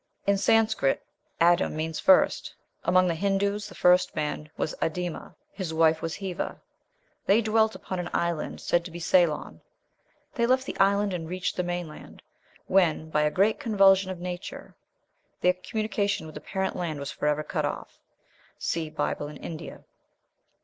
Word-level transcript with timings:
In 0.25 0.35
Sanscrit 0.39 1.03
Adim, 1.39 1.73
means 1.75 1.99
first. 1.99 2.55
Among 2.83 3.07
the 3.07 3.13
Hindoos 3.13 3.69
the 3.69 3.75
first 3.75 4.15
man 4.15 4.49
was 4.57 4.73
Ad 4.81 4.97
ima, 4.97 5.35
his 5.51 5.75
wife 5.75 6.01
was 6.01 6.15
Heva. 6.15 6.59
They 7.27 7.39
dwelt 7.39 7.75
upon 7.75 7.99
an 7.99 8.09
island, 8.11 8.61
said 8.61 8.83
to 8.85 8.89
be 8.89 8.99
Ceylon; 8.99 9.61
they 10.33 10.47
left 10.47 10.65
the 10.65 10.75
island 10.79 11.13
and 11.13 11.29
reached 11.29 11.55
the 11.55 11.61
main 11.61 11.87
land, 11.87 12.23
when, 12.65 13.11
by 13.11 13.21
a 13.21 13.29
great 13.29 13.59
convulsion 13.59 14.09
of 14.09 14.19
nature, 14.19 14.73
their 15.41 15.53
communication 15.53 16.25
with 16.25 16.33
the 16.33 16.41
parent 16.41 16.75
land 16.75 16.99
was 16.99 17.11
forever 17.11 17.43
cut 17.43 17.63
off. 17.63 17.99
(See 18.57 18.89
"Bible 18.89 19.27
in 19.27 19.37
India.") 19.37 19.83